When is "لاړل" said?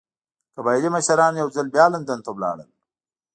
2.43-2.69